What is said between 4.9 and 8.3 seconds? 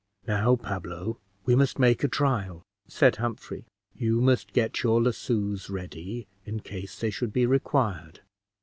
lassoes ready, in case they should be required.